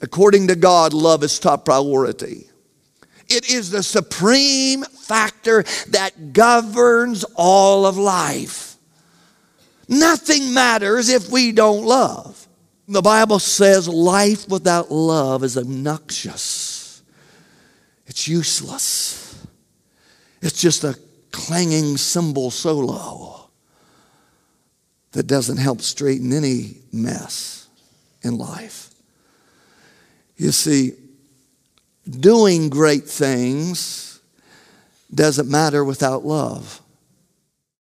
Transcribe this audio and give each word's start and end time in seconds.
according 0.00 0.48
to 0.48 0.56
God, 0.56 0.92
love 0.92 1.22
is 1.22 1.38
top 1.38 1.64
priority. 1.64 2.48
It 3.28 3.50
is 3.50 3.70
the 3.70 3.82
supreme 3.82 4.84
factor 4.84 5.64
that 5.88 6.32
governs 6.32 7.24
all 7.34 7.86
of 7.86 7.96
life. 7.96 8.76
Nothing 9.88 10.54
matters 10.54 11.08
if 11.08 11.30
we 11.30 11.52
don't 11.52 11.84
love. 11.84 12.46
The 12.88 13.02
Bible 13.02 13.38
says 13.38 13.88
life 13.88 14.48
without 14.48 14.92
love 14.92 15.42
is 15.42 15.58
obnoxious, 15.58 17.02
it's 18.06 18.28
useless, 18.28 19.44
it's 20.40 20.60
just 20.60 20.84
a 20.84 20.96
clanging 21.32 21.96
cymbal 21.96 22.52
solo 22.52 23.50
that 25.12 25.26
doesn't 25.26 25.56
help 25.56 25.80
straighten 25.80 26.32
any 26.32 26.76
mess 26.92 27.68
in 28.22 28.38
life. 28.38 28.90
You 30.36 30.52
see, 30.52 30.92
doing 32.08 32.68
great 32.68 33.04
things 33.04 34.20
doesn't 35.14 35.48
matter 35.48 35.84
without 35.84 36.24
love. 36.24 36.80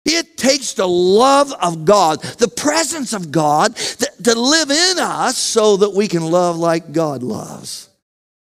It 0.06 0.38
takes 0.38 0.74
the 0.74 0.88
love 0.88 1.52
of 1.54 1.86
God, 1.86 2.22
the 2.22 2.48
presence 2.48 3.14
of 3.14 3.32
God, 3.32 3.76
to 3.76 4.40
live 4.40 4.70
in 4.70 5.00
us 5.00 5.38
so 5.38 5.78
that 5.78 5.94
we 5.94 6.08
can 6.08 6.24
love 6.30 6.58
like 6.58 6.92
God 6.92 7.24
loves. 7.24 7.90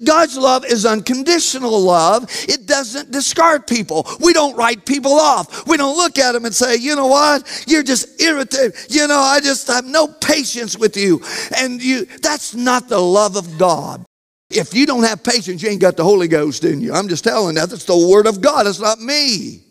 God's 0.04 0.36
love 0.36 0.66
is 0.66 0.84
unconditional 0.84 1.80
love. 1.80 2.24
It 2.48 2.66
doesn't 2.66 3.12
discard 3.12 3.66
people. 3.66 4.06
We 4.20 4.34
don't 4.34 4.54
write 4.54 4.84
people 4.84 5.12
off. 5.12 5.66
We 5.66 5.78
don't 5.78 5.96
look 5.96 6.18
at 6.18 6.32
them 6.32 6.44
and 6.44 6.54
say, 6.54 6.76
you 6.76 6.94
know 6.94 7.06
what? 7.06 7.64
You're 7.66 7.82
just 7.82 8.20
irritated. 8.20 8.74
You 8.90 9.08
know, 9.08 9.18
I 9.18 9.40
just 9.40 9.66
have 9.68 9.86
no 9.86 10.08
patience 10.08 10.76
with 10.78 10.98
you. 10.98 11.22
And 11.56 11.82
you 11.82 12.04
that's 12.20 12.54
not 12.54 12.88
the 12.88 13.00
love 13.00 13.36
of 13.36 13.58
God. 13.58 14.04
If 14.50 14.74
you 14.74 14.86
don't 14.86 15.02
have 15.02 15.24
patience, 15.24 15.62
you 15.62 15.70
ain't 15.70 15.80
got 15.80 15.96
the 15.96 16.04
Holy 16.04 16.28
Ghost 16.28 16.64
in 16.64 16.80
you. 16.80 16.92
I'm 16.92 17.08
just 17.08 17.24
telling 17.24 17.56
you, 17.56 17.66
that's 17.66 17.84
the 17.84 17.96
Word 17.96 18.26
of 18.26 18.40
God. 18.40 18.66
It's 18.66 18.80
not 18.80 19.00
me. 19.00 19.62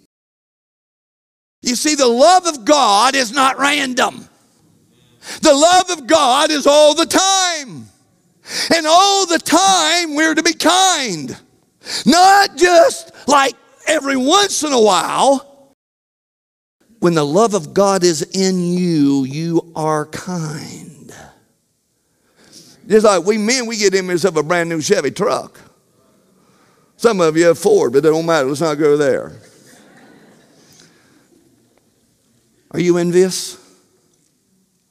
You 1.62 1.76
see, 1.76 1.95
the 1.95 2.08
love 2.08 2.45
of 2.48 2.66
God 2.66 3.16
is 3.16 3.32
not 3.32 3.58
random. 3.58 4.28
The 5.42 5.54
love 5.54 5.98
of 5.98 6.08
God 6.08 6.52
is 6.52 6.67
all 6.67 6.94
the 6.94 7.06
time. 7.06 7.45
And 8.74 8.86
all 8.86 9.26
the 9.26 9.40
time 9.40 10.16
we're 10.16 10.36
to 10.36 10.44
be 10.44 10.54
kind. 10.54 11.36
Not 12.06 12.56
just 12.58 13.12
like 13.28 13.56
every 13.88 14.18
once 14.18 14.64
in 14.64 14.74
a 14.74 14.82
while. 14.82 15.74
When 17.00 17.14
the 17.14 17.26
love 17.26 17.54
of 17.54 17.73
God 17.73 18.04
is 18.04 18.22
in 18.22 18.60
you, 18.60 19.26
you 19.26 19.72
are 19.76 20.06
kind. 20.08 21.14
Just 22.88 23.06
like 23.06 23.26
we 23.26 23.38
men, 23.38 23.66
we 23.66 23.78
get 23.78 23.94
images 23.94 24.26
of 24.26 24.38
a 24.38 24.44
brand 24.44 24.70
new 24.70 24.82
Chevy 24.82 25.12
truck. 25.12 25.60
Some 26.98 27.20
of 27.20 27.36
you 27.36 27.46
have 27.46 27.60
Ford, 27.60 27.94
but 27.94 28.00
it 28.00 28.02
don't 28.02 28.26
matter. 28.26 28.48
Let's 28.48 28.62
not 28.62 28.76
go 28.76 28.96
there. 28.96 29.34
Are 32.72 32.80
you 32.80 32.98
envious? 32.98 33.56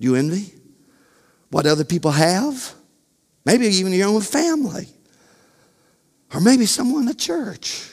Do 0.00 0.06
you 0.06 0.14
envy 0.16 0.54
what 1.50 1.66
other 1.66 1.84
people 1.84 2.10
have? 2.10 2.74
Maybe 3.44 3.66
even 3.66 3.92
your 3.92 4.08
own 4.08 4.20
family. 4.20 4.88
Or 6.32 6.40
maybe 6.40 6.66
someone 6.66 7.08
at 7.08 7.18
church. 7.18 7.90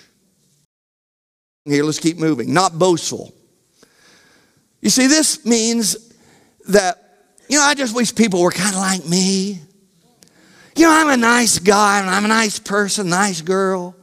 Here, 1.65 1.83
let's 1.83 1.99
keep 1.99 2.17
moving. 2.17 2.53
Not 2.53 2.79
boastful. 2.79 3.33
You 4.81 4.89
see, 4.89 5.07
this 5.07 5.45
means 5.45 6.13
that, 6.69 6.97
you 7.47 7.57
know, 7.57 7.63
I 7.63 7.75
just 7.75 7.95
wish 7.95 8.15
people 8.15 8.41
were 8.41 8.51
kind 8.51 8.73
of 8.73 8.81
like 8.81 9.05
me. 9.07 9.59
You 10.75 10.85
know, 10.85 10.91
I'm 10.91 11.09
a 11.09 11.17
nice 11.17 11.59
guy 11.59 11.99
and 11.99 12.09
I'm 12.09 12.25
a 12.25 12.29
nice 12.29 12.57
person, 12.57 13.09
nice 13.09 13.41
girl. 13.41 13.95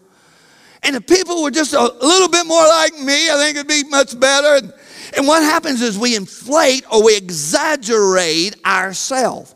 And 0.82 0.94
if 0.94 1.06
people 1.06 1.42
were 1.42 1.50
just 1.50 1.72
a 1.72 1.82
little 1.82 2.28
bit 2.28 2.46
more 2.46 2.64
like 2.64 2.96
me, 3.00 3.30
I 3.30 3.36
think 3.36 3.56
it'd 3.56 3.66
be 3.66 3.82
much 3.88 4.18
better. 4.18 4.64
And, 4.64 4.72
and 5.16 5.26
what 5.26 5.42
happens 5.42 5.82
is 5.82 5.98
we 5.98 6.14
inflate 6.14 6.84
or 6.92 7.04
we 7.04 7.16
exaggerate 7.16 8.64
ourselves. 8.64 9.54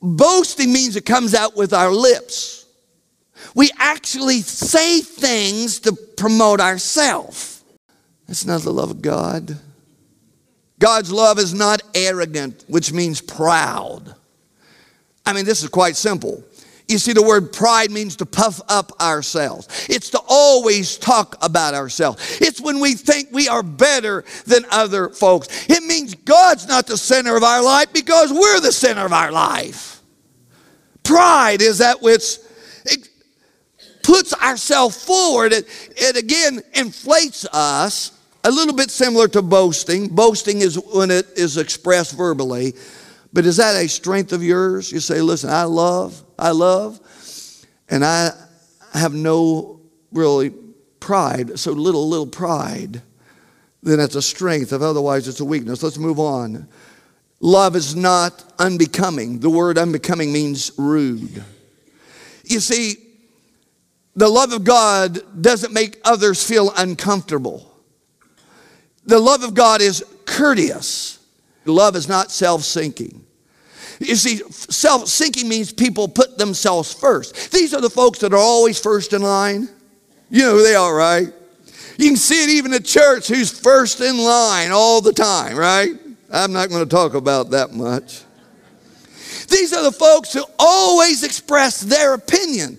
Boasting 0.00 0.72
means 0.72 0.96
it 0.96 1.04
comes 1.04 1.34
out 1.34 1.56
with 1.56 1.72
our 1.72 1.90
lips. 1.90 2.66
We 3.54 3.70
actually 3.78 4.40
say 4.42 5.00
things 5.00 5.80
to 5.80 5.92
promote 5.92 6.60
ourselves. 6.60 7.64
That's 8.26 8.44
not 8.44 8.62
the 8.62 8.72
love 8.72 8.90
of 8.90 9.02
God. 9.02 9.58
God's 10.78 11.10
love 11.10 11.38
is 11.38 11.54
not 11.54 11.82
arrogant, 11.94 12.64
which 12.68 12.92
means 12.92 13.20
proud. 13.20 14.14
I 15.26 15.32
mean, 15.32 15.44
this 15.44 15.62
is 15.62 15.68
quite 15.68 15.96
simple. 15.96 16.44
You 16.88 16.96
see, 16.96 17.12
the 17.12 17.22
word 17.22 17.52
pride 17.52 17.90
means 17.90 18.16
to 18.16 18.26
puff 18.26 18.62
up 18.68 18.98
ourselves. 18.98 19.68
It's 19.90 20.08
to 20.10 20.20
always 20.26 20.96
talk 20.96 21.36
about 21.42 21.74
ourselves. 21.74 22.40
It's 22.40 22.62
when 22.62 22.80
we 22.80 22.94
think 22.94 23.28
we 23.30 23.46
are 23.46 23.62
better 23.62 24.24
than 24.46 24.64
other 24.70 25.10
folks. 25.10 25.68
It 25.68 25.82
means 25.84 26.14
God's 26.14 26.66
not 26.66 26.86
the 26.86 26.96
center 26.96 27.36
of 27.36 27.42
our 27.42 27.62
life 27.62 27.92
because 27.92 28.32
we're 28.32 28.60
the 28.60 28.72
center 28.72 29.04
of 29.04 29.12
our 29.12 29.30
life. 29.30 30.00
Pride 31.02 31.60
is 31.60 31.78
that 31.78 32.00
which 32.00 32.38
puts 34.02 34.32
ourselves 34.32 35.04
forward. 35.04 35.52
It, 35.52 35.66
it 35.94 36.16
again 36.16 36.62
inflates 36.74 37.44
us, 37.52 38.18
a 38.42 38.50
little 38.50 38.74
bit 38.74 38.90
similar 38.90 39.28
to 39.28 39.42
boasting. 39.42 40.08
Boasting 40.08 40.62
is 40.62 40.76
when 40.94 41.10
it 41.10 41.26
is 41.36 41.58
expressed 41.58 42.16
verbally. 42.16 42.72
But 43.32 43.46
is 43.46 43.58
that 43.58 43.76
a 43.76 43.88
strength 43.88 44.32
of 44.32 44.42
yours? 44.42 44.90
You 44.90 45.00
say, 45.00 45.20
listen, 45.20 45.50
I 45.50 45.64
love, 45.64 46.22
I 46.38 46.50
love, 46.50 46.98
and 47.88 48.04
I 48.04 48.30
have 48.94 49.14
no 49.14 49.80
really 50.12 50.52
pride, 51.00 51.58
so 51.58 51.72
little, 51.72 52.08
little 52.08 52.26
pride, 52.26 53.02
then 53.82 54.00
it's 54.00 54.14
a 54.14 54.22
strength. 54.22 54.72
If 54.72 54.82
otherwise, 54.82 55.28
it's 55.28 55.40
a 55.40 55.44
weakness. 55.44 55.82
Let's 55.82 55.98
move 55.98 56.18
on. 56.18 56.68
Love 57.40 57.76
is 57.76 57.94
not 57.94 58.44
unbecoming. 58.58 59.38
The 59.38 59.50
word 59.50 59.78
unbecoming 59.78 60.32
means 60.32 60.72
rude. 60.76 61.44
You 62.44 62.60
see, 62.60 62.96
the 64.16 64.28
love 64.28 64.52
of 64.52 64.64
God 64.64 65.20
doesn't 65.40 65.72
make 65.72 66.00
others 66.04 66.44
feel 66.44 66.72
uncomfortable. 66.76 67.72
The 69.04 69.20
love 69.20 69.44
of 69.44 69.54
God 69.54 69.80
is 69.80 70.04
courteous. 70.26 71.17
Love 71.68 71.96
is 71.96 72.08
not 72.08 72.30
self 72.30 72.62
sinking. 72.62 73.24
You 74.00 74.14
see, 74.16 74.36
self 74.50 75.08
sinking 75.08 75.48
means 75.48 75.72
people 75.72 76.08
put 76.08 76.38
themselves 76.38 76.92
first. 76.92 77.52
These 77.52 77.74
are 77.74 77.80
the 77.80 77.90
folks 77.90 78.20
that 78.20 78.32
are 78.32 78.38
always 78.38 78.80
first 78.80 79.12
in 79.12 79.22
line. 79.22 79.68
You 80.30 80.42
know 80.42 80.52
who 80.52 80.62
they 80.62 80.74
are, 80.74 80.94
right? 80.94 81.32
You 81.96 82.10
can 82.10 82.16
see 82.16 82.44
it 82.44 82.50
even 82.50 82.72
at 82.74 82.84
church 82.84 83.26
who's 83.26 83.50
first 83.58 84.00
in 84.00 84.18
line 84.18 84.70
all 84.70 85.00
the 85.00 85.12
time, 85.12 85.56
right? 85.56 85.90
I'm 86.30 86.52
not 86.52 86.68
going 86.68 86.84
to 86.84 86.88
talk 86.88 87.14
about 87.14 87.50
that 87.50 87.72
much. 87.72 88.22
These 89.48 89.72
are 89.72 89.82
the 89.82 89.92
folks 89.92 90.32
who 90.32 90.44
always 90.58 91.24
express 91.24 91.80
their 91.80 92.14
opinion. 92.14 92.78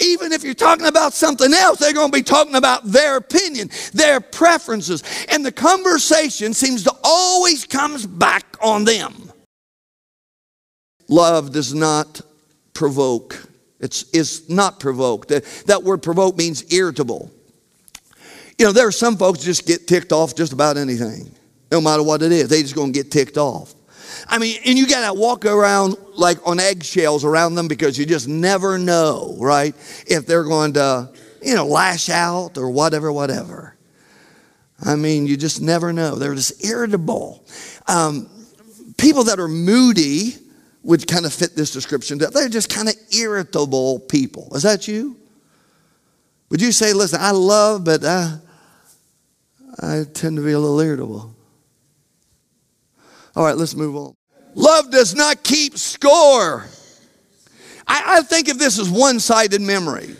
Even 0.00 0.32
if 0.32 0.42
you're 0.42 0.54
talking 0.54 0.86
about 0.86 1.12
something 1.12 1.52
else, 1.52 1.78
they're 1.78 1.92
going 1.92 2.10
to 2.10 2.16
be 2.16 2.22
talking 2.22 2.56
about 2.56 2.84
their 2.84 3.16
opinion, 3.16 3.70
their 3.92 4.20
preferences. 4.20 5.02
And 5.28 5.44
the 5.44 5.52
conversation 5.52 6.52
seems 6.52 6.84
to 6.84 6.94
always 7.02 7.64
comes 7.64 8.06
back 8.06 8.44
on 8.60 8.84
them. 8.84 9.32
Love 11.08 11.52
does 11.52 11.74
not 11.74 12.20
provoke. 12.72 13.48
It's, 13.80 14.06
it's 14.12 14.48
not 14.48 14.80
provoked. 14.80 15.28
That, 15.28 15.44
that 15.66 15.82
word 15.82 16.02
provoke 16.02 16.36
means 16.36 16.72
irritable. 16.72 17.30
You 18.58 18.66
know, 18.66 18.72
there 18.72 18.86
are 18.86 18.92
some 18.92 19.16
folks 19.16 19.40
just 19.40 19.66
get 19.66 19.86
ticked 19.86 20.12
off 20.12 20.34
just 20.34 20.52
about 20.52 20.76
anything, 20.76 21.34
no 21.70 21.80
matter 21.80 22.02
what 22.02 22.22
it 22.22 22.32
is. 22.32 22.48
They 22.48 22.62
just 22.62 22.74
going 22.74 22.92
to 22.92 22.98
get 22.98 23.10
ticked 23.10 23.36
off. 23.36 23.74
I 24.28 24.38
mean, 24.38 24.58
and 24.64 24.78
you 24.78 24.86
got 24.86 25.12
to 25.12 25.18
walk 25.18 25.44
around 25.44 25.96
like 26.14 26.38
on 26.46 26.60
eggshells 26.60 27.24
around 27.24 27.54
them 27.54 27.68
because 27.68 27.98
you 27.98 28.06
just 28.06 28.28
never 28.28 28.78
know, 28.78 29.36
right? 29.38 29.74
If 30.06 30.26
they're 30.26 30.44
going 30.44 30.74
to, 30.74 31.12
you 31.42 31.54
know, 31.54 31.66
lash 31.66 32.08
out 32.08 32.58
or 32.58 32.70
whatever, 32.70 33.12
whatever. 33.12 33.76
I 34.84 34.96
mean, 34.96 35.26
you 35.26 35.36
just 35.36 35.60
never 35.60 35.92
know. 35.92 36.16
They're 36.16 36.34
just 36.34 36.64
irritable. 36.64 37.44
Um, 37.86 38.28
people 38.98 39.24
that 39.24 39.38
are 39.38 39.48
moody 39.48 40.34
would 40.82 41.06
kind 41.06 41.24
of 41.24 41.32
fit 41.32 41.56
this 41.56 41.72
description. 41.72 42.18
They're 42.18 42.48
just 42.48 42.68
kind 42.68 42.88
of 42.88 42.94
irritable 43.10 44.00
people. 44.00 44.54
Is 44.54 44.62
that 44.62 44.86
you? 44.86 45.16
Would 46.50 46.60
you 46.60 46.72
say, 46.72 46.92
listen, 46.92 47.20
I 47.20 47.30
love, 47.30 47.84
but 47.84 48.04
I, 48.04 48.38
I 49.80 50.04
tend 50.12 50.36
to 50.36 50.44
be 50.44 50.52
a 50.52 50.58
little 50.58 50.78
irritable? 50.78 51.34
All 53.36 53.44
right, 53.44 53.56
let's 53.56 53.74
move 53.74 53.96
on. 53.96 54.16
Love 54.54 54.90
does 54.90 55.14
not 55.14 55.42
keep 55.42 55.76
score. 55.76 56.66
I, 57.86 58.18
I 58.18 58.22
think 58.22 58.48
of 58.48 58.58
this 58.58 58.78
as 58.78 58.88
one 58.88 59.18
sided 59.20 59.60
memory. 59.60 60.16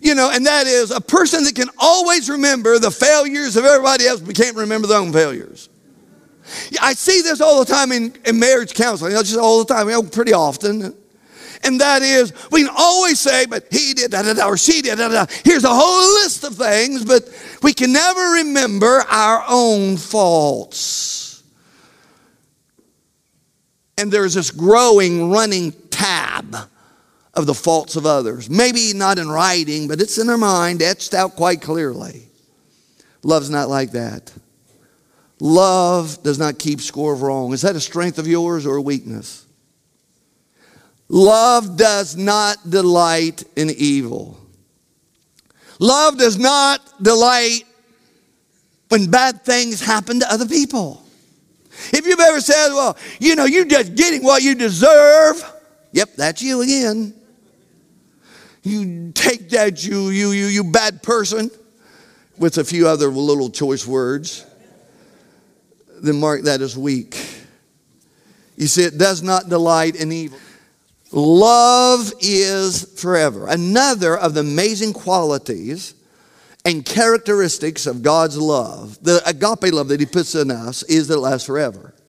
You 0.00 0.14
know, 0.14 0.30
and 0.32 0.46
that 0.46 0.66
is 0.66 0.90
a 0.90 1.00
person 1.00 1.44
that 1.44 1.54
can 1.54 1.68
always 1.78 2.30
remember 2.30 2.78
the 2.78 2.90
failures 2.90 3.56
of 3.56 3.64
everybody 3.64 4.06
else, 4.06 4.20
but 4.20 4.34
can't 4.34 4.56
remember 4.56 4.86
their 4.86 4.98
own 5.00 5.12
failures. 5.12 5.68
I 6.80 6.94
see 6.94 7.20
this 7.20 7.40
all 7.40 7.62
the 7.62 7.70
time 7.70 7.92
in, 7.92 8.14
in 8.24 8.38
marriage 8.38 8.74
counseling, 8.74 9.10
you 9.10 9.16
know, 9.16 9.22
just 9.22 9.38
all 9.38 9.62
the 9.64 9.74
time, 9.74 9.88
you 9.88 9.94
know, 9.94 10.02
pretty 10.02 10.32
often. 10.32 10.94
And 11.64 11.80
that 11.80 12.02
is, 12.02 12.32
we 12.52 12.62
can 12.64 12.74
always 12.74 13.18
say, 13.18 13.44
but 13.44 13.66
he 13.70 13.92
did, 13.92 14.12
da, 14.12 14.22
da, 14.22 14.32
da, 14.32 14.46
or 14.46 14.56
she 14.56 14.80
did, 14.80 14.96
da, 14.96 15.08
da. 15.08 15.26
Here's 15.44 15.64
a 15.64 15.74
whole 15.74 16.22
list 16.22 16.44
of 16.44 16.54
things, 16.54 17.04
but 17.04 17.28
we 17.62 17.74
can 17.74 17.92
never 17.92 18.20
remember 18.34 19.04
our 19.10 19.44
own 19.48 19.96
faults. 19.96 21.17
And 23.98 24.12
there's 24.12 24.34
this 24.34 24.50
growing, 24.50 25.30
running 25.30 25.72
tab 25.90 26.56
of 27.34 27.46
the 27.46 27.54
faults 27.54 27.96
of 27.96 28.06
others. 28.06 28.48
Maybe 28.48 28.92
not 28.94 29.18
in 29.18 29.28
writing, 29.28 29.88
but 29.88 30.00
it's 30.00 30.18
in 30.18 30.28
their 30.28 30.38
mind, 30.38 30.80
etched 30.80 31.14
out 31.14 31.36
quite 31.36 31.60
clearly. 31.60 32.28
Love's 33.22 33.50
not 33.50 33.68
like 33.68 33.90
that. 33.92 34.32
Love 35.40 36.22
does 36.22 36.38
not 36.38 36.58
keep 36.58 36.80
score 36.80 37.12
of 37.12 37.22
wrong. 37.22 37.52
Is 37.52 37.62
that 37.62 37.76
a 37.76 37.80
strength 37.80 38.18
of 38.18 38.26
yours 38.26 38.66
or 38.66 38.76
a 38.76 38.82
weakness? 38.82 39.44
Love 41.08 41.76
does 41.76 42.16
not 42.16 42.70
delight 42.70 43.42
in 43.56 43.70
evil. 43.70 44.38
Love 45.80 46.18
does 46.18 46.38
not 46.38 46.80
delight 47.02 47.62
when 48.88 49.10
bad 49.10 49.44
things 49.44 49.80
happen 49.80 50.20
to 50.20 50.32
other 50.32 50.46
people. 50.46 51.04
If 51.92 52.06
you've 52.06 52.20
ever 52.20 52.40
said, 52.40 52.68
well, 52.68 52.96
you 53.20 53.36
know, 53.36 53.44
you're 53.44 53.64
just 53.64 53.94
getting 53.94 54.22
what 54.22 54.42
you 54.42 54.54
deserve, 54.54 55.42
yep, 55.92 56.14
that's 56.16 56.42
you 56.42 56.62
again. 56.62 57.14
You 58.62 59.12
take 59.12 59.50
that, 59.50 59.84
you, 59.84 60.10
you, 60.10 60.30
you, 60.32 60.46
you 60.46 60.64
bad 60.64 61.02
person, 61.02 61.50
with 62.38 62.58
a 62.58 62.64
few 62.64 62.86
other 62.86 63.08
little 63.08 63.50
choice 63.50 63.86
words, 63.86 64.46
then 66.00 66.20
mark 66.20 66.42
that 66.42 66.60
as 66.60 66.76
weak. 66.76 67.16
You 68.56 68.66
see, 68.66 68.84
it 68.84 68.98
does 68.98 69.22
not 69.22 69.48
delight 69.48 69.96
in 69.96 70.12
evil. 70.12 70.38
Love 71.10 72.12
is 72.20 72.84
forever. 73.00 73.48
Another 73.48 74.16
of 74.16 74.34
the 74.34 74.40
amazing 74.40 74.92
qualities 74.92 75.94
and 76.68 76.84
characteristics 76.84 77.86
of 77.86 78.02
God's 78.02 78.36
love, 78.36 79.02
the 79.02 79.22
agape 79.26 79.72
love 79.72 79.88
that 79.88 80.00
He 80.00 80.06
puts 80.06 80.34
in 80.34 80.50
us, 80.50 80.82
is 80.82 81.08
that 81.08 81.14
it 81.14 81.20
lasts 81.20 81.46
forever. 81.46 81.94